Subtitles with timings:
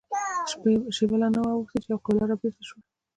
[0.95, 2.79] شېبه لا نه وه اوښتې چې يوه قابله را بېرته شوه.